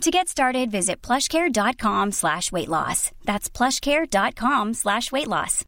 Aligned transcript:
To 0.00 0.10
get 0.10 0.28
started, 0.28 0.70
visit 0.70 1.00
plushcare.com 1.00 2.12
slash 2.12 2.52
weight 2.52 2.68
loss. 2.68 3.10
That's 3.24 3.48
plushcare.com 3.48 4.74
slash 4.74 5.10
weight 5.12 5.28
loss. 5.28 5.64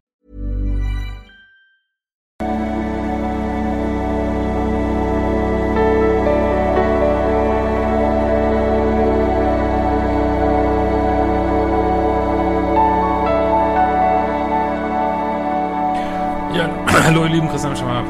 Ja, 16.52 16.68
hallo 17.04 17.24
ihr 17.24 17.30
lieben, 17.30 17.48
Christian 17.48 17.76
Schemmer, 17.76 18.02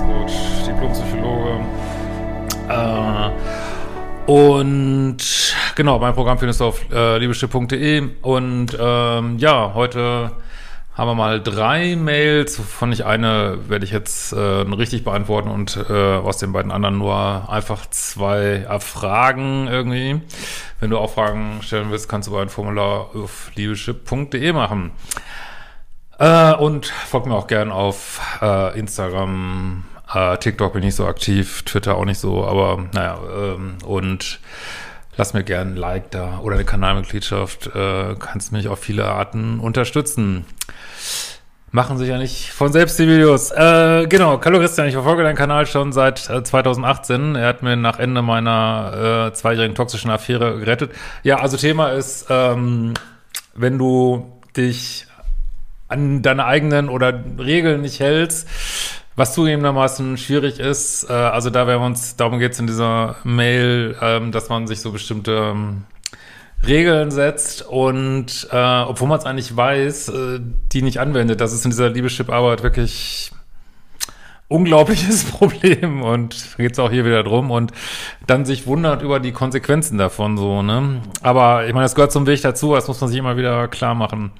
Coach, 0.00 0.66
Diplompsychologe. 0.66 1.60
Äh, 2.68 3.30
und 4.26 4.85
genau, 5.76 6.00
mein 6.00 6.14
Programm 6.14 6.38
findest 6.38 6.60
du 6.60 6.64
auf 6.64 6.90
äh, 6.90 7.18
liebeschiff.de 7.18 8.08
und 8.22 8.76
ähm, 8.80 9.38
ja, 9.38 9.72
heute 9.74 10.32
haben 10.94 11.08
wir 11.10 11.14
mal 11.14 11.42
drei 11.42 11.94
Mails, 11.94 12.58
wovon 12.58 12.90
ich 12.90 13.04
eine 13.04 13.58
werde 13.68 13.84
ich 13.84 13.90
jetzt 13.90 14.32
äh, 14.32 14.36
richtig 14.38 15.04
beantworten 15.04 15.50
und 15.50 15.76
äh, 15.88 15.92
aus 15.92 16.38
den 16.38 16.52
beiden 16.52 16.72
anderen 16.72 16.98
nur 16.98 17.50
einfach 17.50 17.84
zwei 17.90 18.64
erfragen 18.66 19.68
irgendwie. 19.68 20.22
Wenn 20.80 20.90
du 20.90 20.98
auch 20.98 21.12
Fragen 21.12 21.60
stellen 21.60 21.90
willst, 21.90 22.08
kannst 22.08 22.28
du 22.28 22.32
bei 22.32 22.40
ein 22.40 22.48
Formular 22.48 23.10
auf 23.14 23.50
liebeschiff.de 23.54 24.52
machen. 24.52 24.92
Äh, 26.18 26.54
und 26.54 26.86
folgt 26.86 27.26
mir 27.26 27.34
auch 27.34 27.46
gern 27.46 27.70
auf 27.70 28.22
äh, 28.40 28.78
Instagram, 28.78 29.84
äh, 30.14 30.38
TikTok 30.38 30.72
bin 30.72 30.82
ich 30.82 30.94
so 30.94 31.06
aktiv, 31.06 31.62
Twitter 31.64 31.96
auch 31.96 32.06
nicht 32.06 32.18
so, 32.18 32.46
aber 32.46 32.86
naja, 32.94 33.18
ähm, 33.36 33.76
und 33.84 34.40
lass 35.16 35.34
mir 35.34 35.44
gern 35.44 35.74
ein 35.74 35.76
Like 35.76 36.10
da 36.10 36.40
oder 36.40 36.56
eine 36.56 36.64
Kanalmitgliedschaft, 36.64 37.68
äh, 37.74 38.14
kannst 38.18 38.52
mich 38.52 38.68
auf 38.68 38.78
viele 38.78 39.06
Arten 39.06 39.60
unterstützen. 39.60 40.44
Machen 41.72 41.98
sich 41.98 42.08
ja 42.08 42.16
nicht 42.16 42.52
von 42.52 42.72
selbst 42.72 42.98
die 42.98 43.08
Videos. 43.08 43.50
Äh, 43.50 44.06
genau, 44.08 44.40
hallo 44.42 44.58
Christian, 44.58 44.86
ich 44.86 44.94
verfolge 44.94 45.24
deinen 45.24 45.36
Kanal 45.36 45.66
schon 45.66 45.92
seit 45.92 46.30
äh, 46.30 46.42
2018. 46.42 47.34
Er 47.34 47.48
hat 47.48 47.62
mir 47.62 47.76
nach 47.76 47.98
Ende 47.98 48.22
meiner 48.22 49.28
äh, 49.28 49.34
zweijährigen 49.34 49.74
toxischen 49.74 50.10
Affäre 50.10 50.58
gerettet. 50.58 50.92
Ja, 51.22 51.40
also 51.40 51.56
Thema 51.56 51.88
ist, 51.88 52.26
ähm, 52.30 52.94
wenn 53.54 53.78
du 53.78 54.40
dich 54.56 55.06
an 55.88 56.22
deine 56.22 56.44
eigenen 56.46 56.88
oder 56.88 57.12
Regeln 57.38 57.82
nicht 57.82 58.00
hältst, 58.00 58.48
was 59.16 59.34
zugegebenermaßen 59.34 60.18
schwierig 60.18 60.60
ist. 60.60 61.08
Äh, 61.08 61.12
also 61.12 61.50
da 61.50 61.66
werden 61.66 61.80
wir 61.80 61.86
uns, 61.86 62.16
darum 62.16 62.38
geht 62.38 62.52
es 62.52 62.60
in 62.60 62.66
dieser 62.66 63.16
Mail, 63.24 63.96
ähm, 64.00 64.30
dass 64.30 64.48
man 64.48 64.66
sich 64.66 64.80
so 64.80 64.92
bestimmte 64.92 65.52
ähm, 65.52 65.84
Regeln 66.66 67.10
setzt 67.10 67.66
und 67.66 68.48
äh, 68.50 68.80
obwohl 68.82 69.08
man 69.08 69.18
es 69.18 69.24
eigentlich 69.24 69.56
weiß, 69.56 70.08
äh, 70.08 70.40
die 70.72 70.82
nicht 70.82 71.00
anwendet. 71.00 71.40
Das 71.40 71.52
ist 71.52 71.64
in 71.64 71.70
dieser 71.70 71.90
Liebeschip-Arbeit 71.90 72.62
wirklich 72.62 73.32
unglaubliches 74.48 75.24
Problem 75.30 76.02
und 76.02 76.56
geht 76.56 76.72
es 76.72 76.78
auch 76.78 76.90
hier 76.90 77.04
wieder 77.04 77.22
drum 77.22 77.50
und 77.50 77.72
dann 78.26 78.44
sich 78.44 78.66
wundert 78.66 79.02
über 79.02 79.18
die 79.18 79.32
Konsequenzen 79.32 79.98
davon 79.98 80.36
so, 80.36 80.62
ne? 80.62 81.02
Aber 81.22 81.66
ich 81.66 81.72
meine, 81.72 81.84
das 81.84 81.94
gehört 81.94 82.12
zum 82.12 82.26
Weg 82.26 82.42
dazu, 82.42 82.74
das 82.74 82.86
muss 82.86 83.00
man 83.00 83.10
sich 83.10 83.18
immer 83.18 83.36
wieder 83.36 83.66
klar 83.68 83.94
machen. 83.94 84.32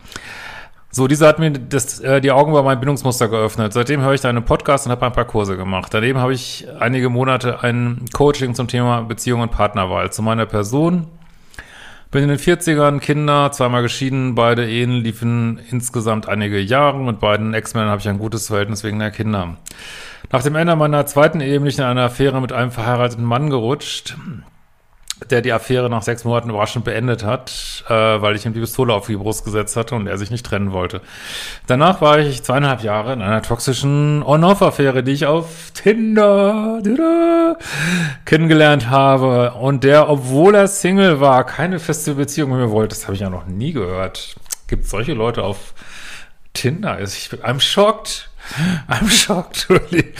So, 0.91 1.08
dieser 1.08 1.28
hat 1.28 1.38
mir 1.38 1.50
das, 1.50 2.00
äh, 2.00 2.20
die 2.20 2.30
Augen 2.30 2.52
über 2.52 2.62
mein 2.62 2.80
Bindungsmuster 2.80 3.28
geöffnet. 3.28 3.72
Seitdem 3.72 4.00
höre 4.00 4.14
ich 4.14 4.20
deinen 4.20 4.44
Podcast 4.44 4.86
und 4.86 4.92
habe 4.92 5.04
ein 5.04 5.12
paar 5.12 5.26
Kurse 5.26 5.56
gemacht. 5.56 5.92
Daneben 5.92 6.19
habe 6.19 6.32
ich 6.32 6.66
einige 6.78 7.10
Monate 7.10 7.62
ein 7.62 8.06
Coaching 8.12 8.54
zum 8.54 8.69
Thema 8.69 9.02
Beziehung 9.02 9.42
und 9.42 9.50
Partnerwahl. 9.50 10.10
Zu 10.10 10.22
meiner 10.22 10.46
Person. 10.46 11.06
Bin 12.12 12.22
in 12.22 12.28
den 12.28 12.38
40ern, 12.38 13.00
Kinder, 13.00 13.50
zweimal 13.52 13.82
geschieden, 13.82 14.36
beide 14.36 14.66
Ehen 14.66 14.92
liefen 14.92 15.60
insgesamt 15.70 16.28
einige 16.28 16.60
Jahre. 16.60 16.98
Mit 16.98 17.20
beiden 17.20 17.52
Ex-Männern 17.52 17.91
habe 17.91 18.00
ich 18.00 18.08
ein 18.08 18.19
gutes 18.19 18.46
Verhältnis 18.46 18.84
wegen 18.84 18.98
der 18.98 19.10
Kinder. 19.10 19.56
Nach 20.32 20.42
dem 20.42 20.54
Ende 20.54 20.76
meiner 20.76 21.04
zweiten 21.06 21.41
Ehe 21.41 21.58
bin 21.58 21.69
ich 21.69 21.78
in 21.78 21.84
einer 21.84 22.04
Affäre 22.04 22.41
mit 22.41 22.52
einem 22.52 22.70
verheirateten 22.70 23.25
Mann 23.25 23.50
gerutscht 23.50 24.16
der 25.31 25.41
die 25.41 25.53
Affäre 25.53 25.88
nach 25.88 26.03
sechs 26.03 26.25
Monaten 26.25 26.50
überraschend 26.50 26.84
beendet 26.84 27.25
hat, 27.25 27.84
äh, 27.88 27.93
weil 27.93 28.37
ich 28.37 28.44
ihm 28.44 28.53
die 28.53 28.60
Pistole 28.60 28.93
auf 28.93 29.06
die 29.06 29.16
Brust 29.16 29.44
gesetzt 29.44 29.75
hatte 29.77 29.94
und 29.94 30.06
er 30.06 30.19
sich 30.19 30.31
nicht 30.31 30.44
trennen 30.44 30.72
wollte. 30.72 31.00
Danach 31.66 32.00
war 32.03 32.19
ich 32.19 32.43
zweieinhalb 32.43 32.82
Jahre 32.82 33.15
in 33.15 33.22
einer 33.22 33.41
toxischen 33.43 34.22
On-Off-Affäre, 34.22 35.03
die 35.03 35.12
ich 35.12 35.26
auf 35.26 35.71
Tinder 35.72 37.56
kennengelernt 38.26 38.91
habe 38.91 39.53
und 39.55 39.84
der, 39.84 40.10
obwohl 40.10 40.55
er 40.55 40.69
Single 40.69 41.21
war, 41.21 41.44
keine 41.44 41.78
feste 41.78 42.15
Beziehung 42.15 42.50
mit 42.50 42.60
mir 42.60 42.71
wollte. 42.71 42.94
Das 42.94 43.05
habe 43.05 43.15
ich 43.15 43.21
ja 43.21 43.31
noch 43.31 43.47
nie 43.47 43.72
gehört. 43.72 44.37
Gibt 44.69 44.87
solche 44.87 45.15
Leute 45.15 45.44
auf 45.44 45.75
Tinder? 46.53 47.00
Ich 47.00 47.31
bin, 47.31 47.41
I'm 47.41 47.60
shocked. 47.60 48.28
I'm 48.88 49.08
shocked, 49.08 49.68
really. 49.68 50.14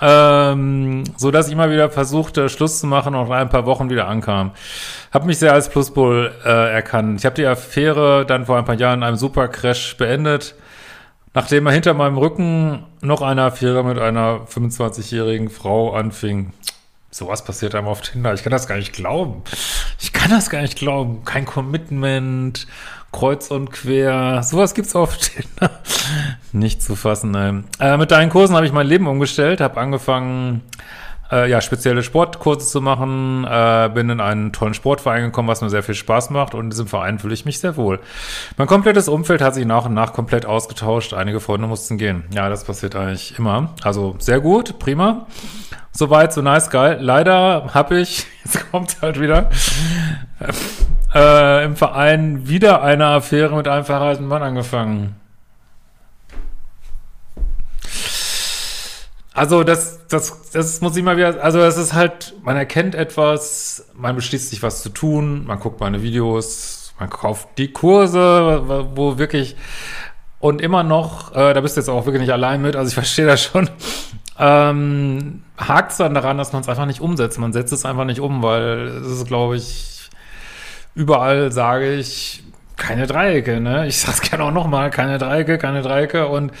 ähm, 0.00 1.04
so 1.16 1.30
dass 1.30 1.46
ich 1.46 1.52
immer 1.52 1.70
wieder 1.70 1.90
versuchte, 1.90 2.48
Schluss 2.48 2.80
zu 2.80 2.86
machen 2.86 3.14
und 3.14 3.28
nach 3.28 3.36
ein 3.36 3.48
paar 3.48 3.66
Wochen 3.66 3.90
wieder 3.90 4.08
ankam. 4.08 4.52
Hab 5.12 5.24
mich 5.24 5.38
sehr 5.38 5.52
als 5.52 5.68
Pluspol 5.68 6.32
äh, 6.44 6.72
erkannt. 6.72 7.20
Ich 7.20 7.26
habe 7.26 7.36
die 7.36 7.46
Affäre 7.46 8.26
dann 8.26 8.46
vor 8.46 8.58
ein 8.58 8.64
paar 8.64 8.74
Jahren 8.74 9.00
in 9.00 9.04
einem 9.04 9.16
Supercrash 9.16 9.96
beendet, 9.96 10.54
nachdem 11.32 11.66
er 11.66 11.72
hinter 11.72 11.94
meinem 11.94 12.18
Rücken 12.18 12.84
noch 13.00 13.22
eine 13.22 13.42
Affäre 13.42 13.84
mit 13.84 13.98
einer 13.98 14.40
25-jährigen 14.46 15.50
Frau 15.50 15.94
anfing. 15.94 16.52
Sowas 17.10 17.44
passiert 17.44 17.76
einem 17.76 17.86
auf 17.86 18.00
Tinder. 18.00 18.34
Ich 18.34 18.42
kann 18.42 18.50
das 18.50 18.66
gar 18.66 18.76
nicht 18.76 18.92
glauben. 18.92 19.42
Ich 20.04 20.12
kann 20.12 20.30
das 20.30 20.50
gar 20.50 20.60
nicht 20.60 20.76
glauben. 20.76 21.24
Kein 21.24 21.46
Commitment, 21.46 22.66
kreuz 23.10 23.50
und 23.50 23.70
quer. 23.70 24.42
Sowas 24.42 24.74
gibt's 24.74 24.94
auf 24.94 25.16
Tinder. 25.16 25.80
Nicht 26.52 26.82
zu 26.82 26.94
fassen, 26.94 27.30
nein. 27.30 27.64
Äh, 27.80 27.96
mit 27.96 28.10
deinen 28.10 28.28
Kursen 28.28 28.54
habe 28.54 28.66
ich 28.66 28.72
mein 28.72 28.86
Leben 28.86 29.06
umgestellt, 29.06 29.62
habe 29.62 29.80
angefangen, 29.80 30.60
äh, 31.34 31.50
ja, 31.50 31.60
spezielle 31.60 32.02
Sportkurse 32.02 32.66
zu 32.66 32.80
machen, 32.80 33.44
äh, 33.44 33.90
bin 33.92 34.08
in 34.08 34.20
einen 34.20 34.52
tollen 34.52 34.74
Sportverein 34.74 35.24
gekommen, 35.24 35.48
was 35.48 35.60
mir 35.60 35.70
sehr 35.70 35.82
viel 35.82 35.94
Spaß 35.94 36.30
macht 36.30 36.54
und 36.54 36.64
in 36.64 36.70
diesem 36.70 36.86
Verein 36.86 37.18
fühle 37.18 37.34
ich 37.34 37.44
mich 37.44 37.58
sehr 37.58 37.76
wohl. 37.76 37.98
Mein 38.56 38.68
komplettes 38.68 39.08
Umfeld 39.08 39.40
hat 39.40 39.54
sich 39.54 39.66
nach 39.66 39.86
und 39.86 39.94
nach 39.94 40.12
komplett 40.12 40.46
ausgetauscht. 40.46 41.12
Einige 41.12 41.40
Freunde 41.40 41.66
mussten 41.66 41.98
gehen. 41.98 42.24
Ja, 42.32 42.48
das 42.48 42.64
passiert 42.64 42.94
eigentlich 42.94 43.38
immer. 43.38 43.74
Also 43.82 44.14
sehr 44.18 44.40
gut, 44.40 44.78
prima. 44.78 45.26
Soweit, 45.90 46.32
so 46.32 46.42
nice, 46.42 46.70
geil. 46.70 46.98
Leider 47.00 47.74
habe 47.74 47.98
ich, 47.98 48.26
jetzt 48.44 48.70
kommt 48.70 48.96
halt 49.02 49.20
wieder, 49.20 49.50
äh, 51.14 51.64
im 51.64 51.76
Verein 51.76 52.48
wieder 52.48 52.82
eine 52.82 53.06
Affäre 53.06 53.56
mit 53.56 53.66
einem 53.66 53.84
verheirateten 53.84 54.26
Mann 54.26 54.42
angefangen. 54.42 55.16
Also 59.34 59.64
das, 59.64 60.06
das, 60.06 60.52
das 60.52 60.80
muss 60.80 60.96
ich 60.96 61.02
mal 61.02 61.16
wieder, 61.16 61.42
also 61.42 61.58
es 61.58 61.76
ist 61.76 61.92
halt, 61.92 62.34
man 62.44 62.56
erkennt 62.56 62.94
etwas, 62.94 63.84
man 63.94 64.14
beschließt 64.14 64.50
sich 64.50 64.62
was 64.62 64.80
zu 64.80 64.90
tun, 64.90 65.44
man 65.44 65.58
guckt 65.58 65.80
meine 65.80 66.02
Videos, 66.02 66.94
man 67.00 67.10
kauft 67.10 67.48
die 67.58 67.72
Kurse, 67.72 68.62
wo 68.94 69.18
wirklich 69.18 69.56
und 70.38 70.62
immer 70.62 70.84
noch, 70.84 71.34
äh, 71.34 71.52
da 71.52 71.60
bist 71.62 71.76
du 71.76 71.80
jetzt 71.80 71.88
auch 71.88 72.06
wirklich 72.06 72.20
nicht 72.20 72.32
allein 72.32 72.62
mit, 72.62 72.76
also 72.76 72.88
ich 72.88 72.94
verstehe 73.02 73.26
das 73.26 73.42
schon, 73.42 73.68
ähm, 74.38 75.42
hakt 75.58 75.92
es 75.92 75.98
dann 75.98 76.14
daran, 76.14 76.38
dass 76.38 76.52
man 76.52 76.62
es 76.62 76.68
einfach 76.68 76.86
nicht 76.86 77.00
umsetzt. 77.00 77.38
Man 77.38 77.52
setzt 77.52 77.72
es 77.72 77.84
einfach 77.84 78.04
nicht 78.04 78.20
um, 78.20 78.42
weil 78.42 78.86
es 78.88 79.06
ist, 79.06 79.26
glaube 79.26 79.56
ich, 79.56 80.10
überall 80.94 81.50
sage 81.50 81.94
ich, 81.94 82.44
keine 82.76 83.06
Dreiecke, 83.06 83.60
ne? 83.60 83.86
Ich 83.86 83.98
sag's 83.98 84.20
gerne 84.30 84.44
auch 84.44 84.52
nochmal, 84.52 84.90
keine 84.90 85.18
Dreiecke, 85.18 85.58
keine 85.58 85.82
Dreiecke 85.82 86.28
und 86.28 86.52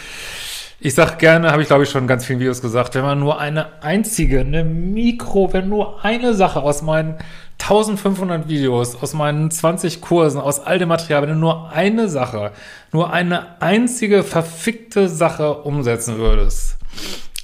ich 0.84 0.94
sag 0.94 1.18
gerne, 1.18 1.50
habe 1.50 1.62
ich 1.62 1.68
glaube 1.68 1.84
ich 1.84 1.88
schon 1.88 2.02
in 2.02 2.08
ganz 2.08 2.26
vielen 2.26 2.40
Videos 2.40 2.60
gesagt, 2.60 2.94
wenn 2.94 3.04
man 3.04 3.18
nur 3.18 3.40
eine 3.40 3.82
einzige, 3.82 4.40
eine 4.40 4.64
Mikro, 4.64 5.50
wenn 5.54 5.70
nur 5.70 6.04
eine 6.04 6.34
Sache 6.34 6.60
aus 6.60 6.82
meinen 6.82 7.16
1500 7.58 8.50
Videos, 8.50 8.94
aus 9.02 9.14
meinen 9.14 9.50
20 9.50 10.02
Kursen, 10.02 10.38
aus 10.38 10.60
all 10.60 10.78
dem 10.78 10.90
Material, 10.90 11.22
wenn 11.22 11.30
du 11.30 11.36
nur 11.36 11.70
eine 11.70 12.10
Sache, 12.10 12.52
nur 12.92 13.14
eine 13.14 13.62
einzige 13.62 14.22
verfickte 14.22 15.08
Sache 15.08 15.54
umsetzen 15.54 16.18
würdest, 16.18 16.76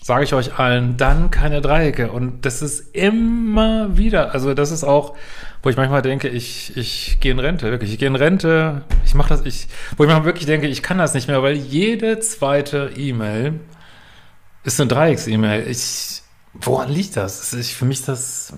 sage 0.02 0.24
ich 0.24 0.34
euch 0.34 0.58
allen, 0.58 0.98
dann 0.98 1.30
keine 1.30 1.62
Dreiecke. 1.62 2.12
Und 2.12 2.44
das 2.44 2.60
ist 2.60 2.94
immer 2.94 3.96
wieder, 3.96 4.34
also 4.34 4.52
das 4.52 4.70
ist 4.70 4.84
auch, 4.84 5.14
wo 5.62 5.68
ich 5.68 5.76
manchmal 5.76 6.02
denke, 6.02 6.28
ich, 6.28 6.76
ich 6.76 7.18
gehe 7.20 7.32
in 7.32 7.38
Rente, 7.38 7.70
wirklich, 7.70 7.92
ich 7.92 7.98
gehe 7.98 8.08
in 8.08 8.16
Rente, 8.16 8.82
ich 9.04 9.14
mache 9.14 9.28
das, 9.28 9.44
ich, 9.44 9.68
wo 9.96 10.04
ich 10.04 10.08
manchmal 10.08 10.24
wirklich 10.24 10.46
denke, 10.46 10.66
ich 10.66 10.82
kann 10.82 10.98
das 10.98 11.14
nicht 11.14 11.28
mehr, 11.28 11.42
weil 11.42 11.54
jede 11.54 12.18
zweite 12.20 12.92
E-Mail 12.96 13.60
ist 14.64 14.80
eine 14.80 14.88
Dreiecks-E-Mail. 14.88 15.68
Ich, 15.68 16.22
woran 16.54 16.90
liegt 16.90 17.16
das? 17.16 17.52
Ich, 17.52 17.74
für 17.74 17.84
mich 17.84 18.04
das, 18.04 18.54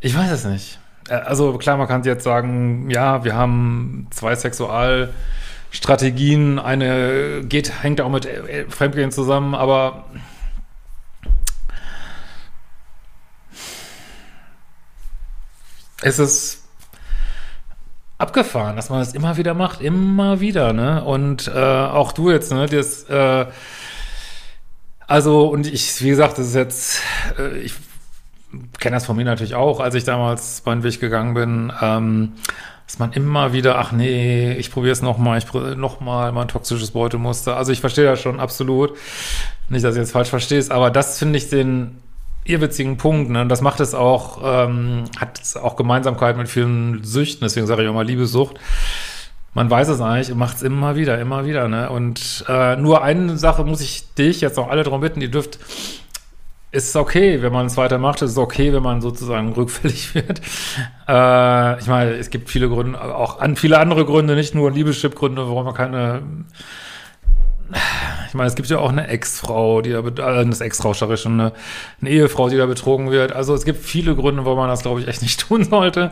ich 0.00 0.16
weiß 0.16 0.30
es 0.30 0.44
nicht. 0.44 0.78
Äh, 1.08 1.14
also 1.14 1.58
klar, 1.58 1.76
man 1.76 1.88
kann 1.88 2.04
jetzt 2.04 2.24
sagen, 2.24 2.88
ja, 2.90 3.24
wir 3.24 3.34
haben 3.34 4.06
zwei 4.10 4.34
Sexualstrategien, 4.34 6.58
eine 6.58 7.42
geht, 7.44 7.82
hängt 7.82 8.00
auch 8.00 8.10
mit 8.10 8.24
äh, 8.26 8.64
Fremdgehen 8.68 9.12
zusammen, 9.12 9.54
aber 9.54 10.06
es 16.04 16.18
ist 16.18 16.64
abgefahren, 18.18 18.76
dass 18.76 18.90
man 18.90 19.00
das 19.00 19.14
immer 19.14 19.36
wieder 19.38 19.54
macht, 19.54 19.80
immer 19.80 20.38
wieder, 20.38 20.72
ne? 20.72 21.02
Und 21.02 21.48
äh, 21.48 21.58
auch 21.58 22.12
du 22.12 22.30
jetzt, 22.30 22.52
ne? 22.52 22.66
Das, 22.66 23.04
äh, 23.04 23.46
also, 25.06 25.48
und 25.48 25.66
ich, 25.66 26.02
wie 26.02 26.10
gesagt, 26.10 26.38
das 26.38 26.48
ist 26.48 26.54
jetzt, 26.54 27.00
äh, 27.38 27.58
ich 27.58 27.74
kenne 28.78 28.96
das 28.96 29.06
von 29.06 29.16
mir 29.16 29.24
natürlich 29.24 29.54
auch, 29.54 29.80
als 29.80 29.94
ich 29.94 30.04
damals 30.04 30.62
meinen 30.66 30.82
Weg 30.82 31.00
gegangen 31.00 31.34
bin, 31.34 31.72
ähm, 31.80 32.32
dass 32.86 32.98
man 32.98 33.12
immer 33.12 33.54
wieder, 33.54 33.78
ach 33.78 33.92
nee, 33.92 34.52
ich 34.52 34.70
probiere 34.70 34.92
es 34.92 35.00
nochmal, 35.00 35.38
ich 35.38 35.46
probiere 35.46 35.74
nochmal 35.74 36.32
mein 36.32 36.48
toxisches 36.48 36.90
Beutemuster. 36.90 37.56
Also 37.56 37.72
ich 37.72 37.80
verstehe 37.80 38.04
das 38.04 38.20
schon 38.20 38.40
absolut. 38.40 38.92
Nicht, 39.70 39.84
dass 39.86 39.94
du 39.94 40.00
jetzt 40.00 40.12
falsch 40.12 40.28
verstehst, 40.28 40.70
aber 40.70 40.90
das 40.90 41.18
finde 41.18 41.38
ich 41.38 41.48
den 41.48 41.98
irrwitzigen 42.44 42.96
Punkt, 42.96 43.30
ne? 43.30 43.42
Und 43.42 43.48
das 43.48 43.60
macht 43.60 43.80
es 43.80 43.94
auch, 43.94 44.40
ähm, 44.44 45.04
hat 45.18 45.40
auch 45.62 45.76
Gemeinsamkeit 45.76 46.36
mit 46.36 46.48
vielen 46.48 47.02
Süchten, 47.02 47.44
deswegen 47.44 47.66
sage 47.66 47.82
ich 47.82 47.88
auch 47.88 47.94
mal 47.94 48.06
Liebesucht. 48.06 48.58
Man 49.54 49.70
weiß 49.70 49.88
es 49.88 50.00
eigentlich 50.00 50.32
und 50.32 50.38
macht 50.38 50.56
es 50.56 50.62
immer 50.62 50.96
wieder, 50.96 51.18
immer 51.18 51.46
wieder, 51.46 51.68
ne? 51.68 51.90
Und 51.90 52.44
äh, 52.48 52.76
nur 52.76 53.02
eine 53.02 53.38
Sache 53.38 53.64
muss 53.64 53.80
ich 53.80 54.12
dich 54.14 54.40
jetzt 54.40 54.58
auch 54.58 54.68
alle 54.68 54.82
darum 54.82 55.00
bitten, 55.00 55.20
ihr 55.20 55.30
dürft 55.30 55.58
ist 56.74 56.88
es 56.88 56.96
okay, 56.96 57.40
wenn 57.40 57.52
man 57.52 57.66
es 57.66 57.76
weitermacht. 57.76 58.20
Es 58.20 58.32
ist 58.32 58.38
okay, 58.38 58.72
wenn 58.72 58.82
man 58.82 59.00
sozusagen 59.00 59.52
rückfällig 59.52 60.14
wird. 60.14 60.40
Äh, 61.08 61.78
ich 61.78 61.86
meine, 61.86 62.12
es 62.18 62.30
gibt 62.30 62.50
viele 62.50 62.68
Gründe, 62.68 63.00
auch 63.00 63.38
an 63.38 63.54
viele 63.56 63.78
andere 63.78 64.04
Gründe, 64.04 64.34
nicht 64.34 64.54
nur 64.54 64.72
Liebeschip-Gründe, 64.72 65.46
warum 65.46 65.66
man 65.66 65.74
keine. 65.74 66.22
Ich 68.34 68.36
meine, 68.36 68.48
es 68.48 68.56
gibt 68.56 68.68
ja 68.68 68.80
auch 68.80 68.90
eine 68.90 69.06
Ex-Frau, 69.06 69.80
die 69.80 69.90
da, 69.90 70.00
äh, 70.00 70.40
eine 70.40 70.58
Ex-Frau, 70.58 70.92
schon, 70.92 71.08
eine, 71.40 71.52
eine, 72.00 72.10
Ehefrau, 72.10 72.48
die 72.48 72.56
da 72.56 72.66
betrogen 72.66 73.12
wird. 73.12 73.30
Also 73.30 73.54
es 73.54 73.64
gibt 73.64 73.84
viele 73.84 74.16
Gründe, 74.16 74.44
warum 74.44 74.58
man 74.58 74.68
das, 74.68 74.82
glaube 74.82 74.98
ich, 74.98 75.06
echt 75.06 75.22
nicht 75.22 75.38
tun 75.48 75.62
sollte. 75.62 76.10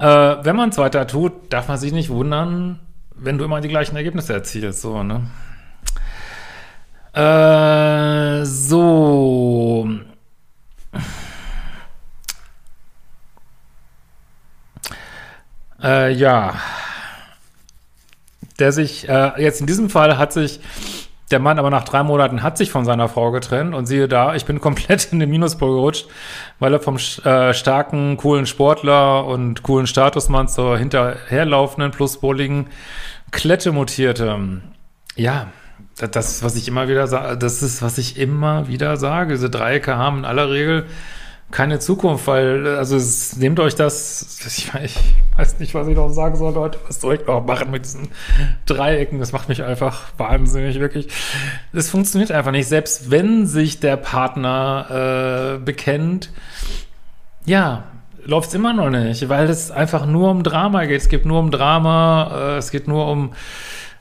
Äh, 0.00 0.06
wenn 0.06 0.56
man 0.56 0.70
es 0.70 0.78
weiter 0.78 1.06
tut, 1.06 1.32
darf 1.50 1.68
man 1.68 1.78
sich 1.78 1.92
nicht 1.92 2.10
wundern, 2.10 2.80
wenn 3.14 3.38
du 3.38 3.44
immer 3.44 3.60
die 3.60 3.68
gleichen 3.68 3.94
Ergebnisse 3.94 4.32
erzielst, 4.32 4.82
so, 4.82 5.04
ne? 5.04 5.30
Äh, 7.12 8.44
so. 8.44 9.88
Äh, 15.80 16.12
ja. 16.12 16.54
Der 18.58 18.72
sich, 18.72 19.08
äh, 19.08 19.40
jetzt 19.40 19.60
in 19.60 19.68
diesem 19.68 19.90
Fall 19.90 20.18
hat 20.18 20.32
sich 20.32 20.58
der 21.30 21.38
Mann 21.38 21.58
aber 21.58 21.70
nach 21.70 21.84
drei 21.84 22.02
Monaten 22.02 22.42
hat 22.42 22.58
sich 22.58 22.70
von 22.70 22.84
seiner 22.84 23.08
Frau 23.08 23.30
getrennt 23.30 23.74
und 23.74 23.86
siehe 23.86 24.08
da, 24.08 24.34
ich 24.34 24.44
bin 24.44 24.60
komplett 24.60 25.12
in 25.12 25.20
den 25.20 25.30
Minuspol 25.30 25.70
gerutscht, 25.70 26.06
weil 26.58 26.72
er 26.72 26.80
vom 26.80 26.96
äh, 26.96 27.54
starken, 27.54 28.16
coolen 28.16 28.46
Sportler 28.46 29.26
und 29.26 29.62
coolen 29.62 29.86
Statusmann 29.86 30.48
zur 30.48 30.76
hinterherlaufenden, 30.78 31.92
pluspoligen 31.92 32.68
Klette 33.30 33.72
mutierte. 33.72 34.60
Ja, 35.14 35.48
das, 35.96 36.42
was 36.42 36.56
ich 36.56 36.66
immer 36.66 36.88
wieder 36.88 37.06
sage, 37.06 37.36
das 37.36 37.62
ist, 37.62 37.82
was 37.82 37.98
ich 37.98 38.18
immer 38.18 38.68
wieder 38.68 38.96
sage. 38.96 39.34
Diese 39.34 39.50
Dreiecke 39.50 39.96
haben 39.96 40.18
in 40.18 40.24
aller 40.24 40.50
Regel 40.50 40.86
keine 41.50 41.78
Zukunft, 41.78 42.26
weil, 42.26 42.66
also 42.76 42.96
es, 42.96 43.36
nehmt 43.36 43.58
euch 43.60 43.74
das, 43.74 44.38
ich, 44.46 44.70
ich, 44.82 44.96
weiß 45.36 45.58
nicht, 45.58 45.74
was 45.74 45.88
ich 45.88 45.96
noch 45.96 46.10
sagen 46.10 46.36
soll, 46.36 46.54
Leute, 46.54 46.78
was 46.86 47.00
soll 47.00 47.14
ich 47.14 47.26
noch 47.26 47.44
machen 47.44 47.70
mit 47.70 47.84
diesen 47.84 48.08
Dreiecken? 48.66 49.18
Das 49.18 49.32
macht 49.32 49.48
mich 49.48 49.62
einfach 49.62 50.12
wahnsinnig, 50.16 50.78
wirklich. 50.78 51.08
Es 51.72 51.90
funktioniert 51.90 52.30
einfach 52.30 52.52
nicht, 52.52 52.68
selbst 52.68 53.10
wenn 53.10 53.46
sich 53.46 53.80
der 53.80 53.96
Partner 53.96 55.56
äh, 55.56 55.58
bekennt, 55.58 56.30
ja, 57.46 57.84
läuft 58.24 58.50
es 58.50 58.54
immer 58.54 58.72
noch 58.72 58.90
nicht, 58.90 59.28
weil 59.28 59.48
es 59.48 59.70
einfach 59.70 60.06
nur 60.06 60.30
um 60.30 60.42
Drama 60.42 60.84
geht. 60.84 61.00
Es 61.00 61.08
geht 61.08 61.24
nur 61.24 61.40
um 61.40 61.50
Drama, 61.50 62.30
äh, 62.32 62.56
es 62.58 62.70
geht 62.70 62.86
nur 62.86 63.08
um 63.08 63.32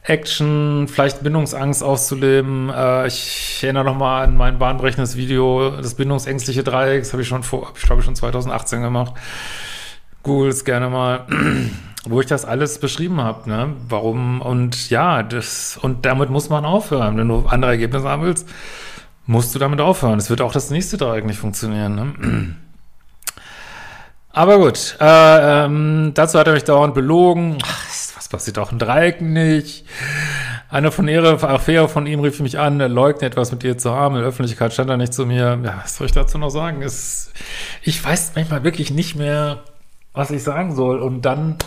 Action, 0.10 0.88
vielleicht 0.88 1.24
Bindungsangst 1.24 1.84
auszuleben. 1.84 2.70
Äh, 2.70 3.08
ich 3.08 3.60
erinnere 3.64 3.86
noch 3.86 3.98
mal 3.98 4.24
an 4.24 4.36
mein 4.36 4.58
bahnbrechendes 4.58 5.16
Video, 5.16 5.72
das 5.78 5.94
bindungsängstliche 5.94 6.64
Dreieck, 6.64 7.04
das 7.04 7.14
habe 7.14 7.22
ich 7.22 7.28
schon 7.28 7.44
vor, 7.44 7.72
ich 7.76 7.84
glaube 7.84 8.02
schon 8.02 8.16
2018 8.16 8.82
gemacht. 8.82 9.14
Google 10.24 10.50
es 10.50 10.66
gerne 10.66 10.90
mal, 10.90 11.26
wo 12.06 12.20
ich 12.20 12.28
das 12.28 12.44
alles 12.44 12.80
beschrieben 12.80 13.22
habe, 13.22 13.50
ne? 13.50 13.74
Warum 13.88 14.42
und 14.42 14.90
ja, 14.90 15.22
das 15.22 15.78
und 15.82 16.06
damit 16.06 16.30
muss 16.30 16.50
man 16.50 16.66
aufhören. 16.66 17.16
Wenn 17.18 17.28
du 17.28 17.46
andere 17.48 17.72
Ergebnisse 17.72 18.10
haben 18.10 18.24
willst, 18.24 18.50
musst 19.28 19.54
du 19.54 19.60
damit 19.60 19.80
aufhören. 19.80 20.18
Es 20.18 20.32
wird 20.32 20.42
auch 20.42 20.52
das 20.52 20.72
nächste 20.72 20.98
Dreieck 20.98 21.26
nicht 21.26 21.40
funktionieren. 21.40 21.96
Ne? 21.96 22.56
Aber 24.32 24.58
gut, 24.58 24.98
äh, 25.00 25.66
ähm, 25.66 26.12
dazu 26.16 26.40
hat 26.40 26.48
er 26.48 26.54
mich 26.54 26.64
dauernd 26.64 26.94
belogen. 26.94 27.58
Ach, 27.64 27.89
passiert 28.30 28.58
auch 28.60 28.72
in 28.72 28.80
Dreiecken 28.80 29.34
nicht. 29.34 29.86
Eine 30.70 30.92
von 30.92 31.08
ihrer 31.08 31.44
Affäre 31.44 31.90
von 31.90 32.06
ihm 32.06 32.20
rief 32.20 32.40
mich 32.40 32.60
an, 32.60 32.78
leugnet 32.80 33.24
etwas 33.24 33.52
mit 33.52 33.64
ihr 33.64 33.78
zu 33.78 33.92
haben. 33.92 34.16
In 34.16 34.22
der 34.22 34.30
Öffentlichkeit 34.30 34.72
stand 34.72 34.90
er 34.90 34.98
nicht 34.98 35.14
zu 35.14 35.26
mir. 35.26 35.60
Ja, 35.64 35.82
was 35.84 35.98
soll 35.98 36.06
ich 36.06 36.14
dazu 36.14 36.38
noch 36.38 36.52
sagen? 36.52 36.84
Es, 36.84 37.32
ich 37.82 38.04
weiß 38.04 38.34
manchmal 38.36 38.64
wirklich 38.64 38.92
nicht 38.92 39.16
mehr, 39.16 39.64
was 40.14 40.30
ich 40.30 40.44
sagen 40.44 40.76
soll. 40.76 41.00
Und 41.00 41.24
dann 41.24 41.58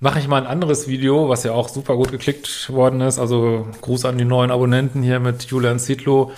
mache 0.00 0.18
ich 0.18 0.26
mal 0.26 0.42
ein 0.42 0.48
anderes 0.48 0.88
Video, 0.88 1.28
was 1.28 1.44
ja 1.44 1.52
auch 1.52 1.68
super 1.68 1.96
gut 1.96 2.10
geklickt 2.10 2.70
worden 2.70 3.00
ist. 3.00 3.20
Also 3.20 3.68
Gruß 3.80 4.06
an 4.06 4.18
die 4.18 4.24
neuen 4.24 4.50
Abonnenten 4.50 5.02
hier 5.02 5.20
mit 5.20 5.44
Julian 5.44 5.78
Zietlow. 5.78 6.32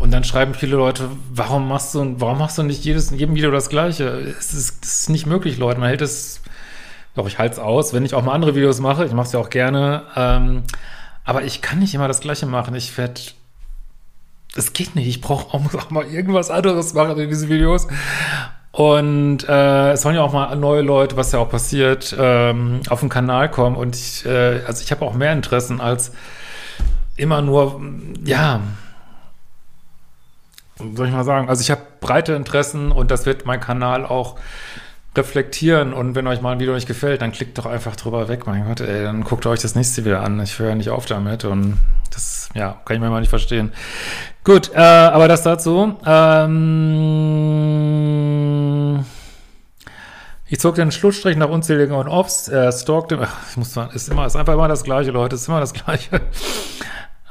Und 0.00 0.10
dann 0.10 0.24
schreiben 0.24 0.54
viele 0.54 0.76
Leute, 0.76 1.08
warum 1.32 1.68
machst 1.68 1.94
du, 1.94 2.14
warum 2.18 2.38
machst 2.38 2.58
du 2.58 2.62
nicht 2.62 2.84
jedes, 2.84 3.10
in 3.10 3.18
jedem 3.18 3.34
Video 3.36 3.50
das 3.50 3.68
Gleiche? 3.68 4.04
Es 4.38 4.52
ist, 4.52 4.84
es 4.84 5.00
ist 5.02 5.10
nicht 5.10 5.26
möglich, 5.26 5.56
Leute. 5.58 5.78
Man 5.80 5.88
hält 5.88 6.02
es 6.02 6.40
doch, 7.18 7.26
ich 7.26 7.38
halte 7.38 7.54
es 7.54 7.58
aus, 7.58 7.92
wenn 7.92 8.04
ich 8.04 8.14
auch 8.14 8.22
mal 8.22 8.32
andere 8.32 8.54
Videos 8.54 8.80
mache. 8.80 9.04
Ich 9.04 9.12
mache 9.12 9.26
es 9.26 9.32
ja 9.32 9.40
auch 9.40 9.50
gerne. 9.50 10.04
Ähm, 10.14 10.62
aber 11.24 11.42
ich 11.42 11.60
kann 11.60 11.80
nicht 11.80 11.94
immer 11.94 12.08
das 12.08 12.20
Gleiche 12.20 12.46
machen. 12.46 12.74
Ich 12.74 12.96
werde. 12.96 13.20
Es 14.56 14.72
geht 14.72 14.94
nicht. 14.94 15.08
Ich 15.08 15.20
brauche 15.20 15.52
auch, 15.52 15.90
mal 15.90 16.06
irgendwas 16.06 16.50
anderes 16.50 16.94
machen 16.94 17.18
in 17.18 17.28
diesen 17.28 17.48
Videos. 17.48 17.88
Und 18.70 19.48
äh, 19.48 19.92
es 19.92 20.02
sollen 20.02 20.14
ja 20.14 20.22
auch 20.22 20.32
mal 20.32 20.54
neue 20.54 20.82
Leute, 20.82 21.16
was 21.16 21.32
ja 21.32 21.40
auch 21.40 21.50
passiert, 21.50 22.14
ähm, 22.16 22.82
auf 22.88 23.00
den 23.00 23.08
Kanal 23.08 23.50
kommen. 23.50 23.74
Und 23.74 23.96
ich, 23.96 24.24
äh, 24.24 24.62
also 24.66 24.82
ich 24.82 24.92
habe 24.92 25.04
auch 25.04 25.14
mehr 25.14 25.32
Interessen 25.32 25.80
als 25.80 26.12
immer 27.16 27.42
nur, 27.42 27.80
ja, 28.24 28.60
soll 30.76 31.08
ich 31.08 31.12
mal 31.12 31.24
sagen, 31.24 31.48
also 31.48 31.60
ich 31.62 31.70
habe 31.72 31.82
breite 32.00 32.34
Interessen 32.34 32.92
und 32.92 33.10
das 33.10 33.26
wird 33.26 33.44
mein 33.44 33.58
Kanal 33.58 34.06
auch 34.06 34.36
reflektieren 35.16 35.92
und 35.92 36.14
wenn 36.14 36.26
euch 36.26 36.40
mal 36.40 36.52
ein 36.52 36.60
Video 36.60 36.74
nicht 36.74 36.86
gefällt, 36.86 37.22
dann 37.22 37.32
klickt 37.32 37.58
doch 37.58 37.66
einfach 37.66 37.96
drüber 37.96 38.28
weg. 38.28 38.46
Mein 38.46 38.64
Gott, 38.66 38.80
ey, 38.80 39.02
dann 39.02 39.24
guckt 39.24 39.46
euch 39.46 39.60
das 39.60 39.74
nächste 39.74 40.04
wieder 40.04 40.22
an. 40.22 40.40
Ich 40.40 40.58
höre 40.58 40.74
nicht 40.74 40.90
auf 40.90 41.06
damit 41.06 41.44
und 41.44 41.78
das, 42.12 42.50
ja, 42.54 42.80
kann 42.84 42.96
ich 42.96 43.00
mir 43.02 43.10
mal 43.10 43.20
nicht 43.20 43.30
verstehen. 43.30 43.72
Gut, 44.44 44.70
äh, 44.74 44.78
aber 44.78 45.28
das 45.28 45.42
dazu. 45.42 45.96
Ähm, 46.06 46.64
ich 50.46 50.60
zog 50.60 50.76
den 50.76 50.92
Schlussstrich 50.92 51.36
nach 51.36 51.48
unzähligen 51.48 51.94
On-Offs, 51.94 52.48
äh, 52.48 52.72
stalkte, 52.72 53.18
ach, 53.20 53.36
ich 53.50 53.56
muss 53.56 53.74
sagen, 53.74 53.90
ist 53.94 54.08
immer, 54.08 54.24
ist 54.26 54.36
einfach 54.36 54.54
immer 54.54 54.68
das 54.68 54.84
Gleiche, 54.84 55.10
Leute, 55.10 55.36
ist 55.36 55.48
immer 55.48 55.60
das 55.60 55.72
Gleiche. 55.74 56.16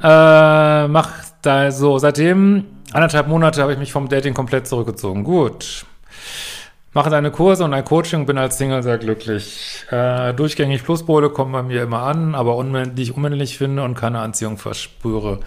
äh, 0.02 0.88
mach 0.88 1.10
da 1.42 1.70
so, 1.72 1.98
seitdem 1.98 2.66
anderthalb 2.92 3.28
Monate 3.28 3.62
habe 3.62 3.72
ich 3.72 3.78
mich 3.78 3.92
vom 3.92 4.08
Dating 4.08 4.34
komplett 4.34 4.66
zurückgezogen. 4.66 5.24
Gut 5.24 5.86
mache 6.98 7.10
deine 7.10 7.30
Kurse 7.30 7.62
und 7.62 7.72
ein 7.74 7.84
Coaching, 7.84 8.26
bin 8.26 8.38
als 8.38 8.58
Single 8.58 8.82
sehr 8.82 8.98
glücklich. 8.98 9.84
Äh, 9.88 10.34
durchgängig 10.34 10.82
Pluspole 10.82 11.30
kommen 11.30 11.52
bei 11.52 11.62
mir 11.62 11.84
immer 11.84 12.02
an, 12.02 12.34
aber 12.34 12.60
die 12.64 13.02
ich 13.02 13.16
unmännlich 13.16 13.56
finde 13.56 13.84
und 13.84 13.94
keine 13.94 14.18
Anziehung 14.18 14.58
verspüre. 14.58 15.38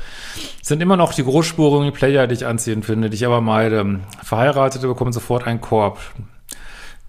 Es 0.62 0.70
sind 0.70 0.82
immer 0.82 0.96
noch 0.96 1.14
die 1.14 1.26
großspurigen 1.26 1.92
Player, 1.92 2.26
die 2.28 2.36
ich 2.36 2.46
anziehend 2.46 2.86
finde, 2.86 3.10
die 3.10 3.16
ich 3.16 3.26
aber 3.26 3.42
meide. 3.42 4.00
Verheiratete 4.24 4.88
bekommen 4.88 5.12
sofort 5.12 5.46
einen 5.46 5.60
Korb. 5.60 6.00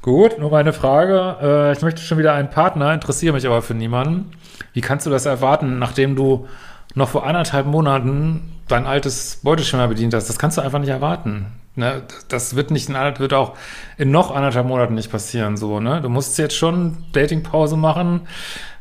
Gut, 0.01 0.41
nur 0.41 0.51
meine 0.51 0.73
Frage. 0.73 1.37
Äh, 1.41 1.73
ich 1.75 1.83
möchte 1.83 2.03
schon 2.03 2.19
wieder 2.19 2.35
einen 2.35 2.51
Partner, 2.51 2.93
interessiere 2.93 3.35
mich 3.35 3.47
aber 3.47 3.63
für 3.63 3.75
niemanden. 3.75 4.33
Wie 4.73 4.81
kannst 4.81 5.07
du 5.07 5.11
das 5.11 5.25
erwarten, 5.25 5.79
nachdem 5.79 6.17
du 6.17 6.49
noch 6.97 7.11
vor 7.11 7.25
anderthalb 7.25 7.67
Monaten 7.67 8.59
dein 8.67 8.87
altes 8.87 9.39
Beuteschema 9.45 9.87
bedient 9.87 10.15
hast. 10.15 10.29
Das 10.29 10.39
kannst 10.39 10.59
du 10.59 10.63
einfach 10.63 10.81
nicht 10.81 10.89
erwarten. 10.89 11.47
Ne? 11.75 12.03
Das 12.29 12.55
wird 12.55 12.71
nicht 12.71 12.89
in 12.89 12.95
wird 12.95 13.33
auch 13.33 13.55
in 13.97 14.11
noch 14.11 14.35
anderthalb 14.35 14.67
Monaten 14.67 14.95
nicht 14.95 15.11
passieren. 15.11 15.57
So, 15.57 15.81
ne? 15.81 16.01
Du 16.03 16.09
musst 16.09 16.39
jetzt 16.39 16.57
schon 16.57 16.99
Datingpause 17.13 17.77
machen, 17.77 18.23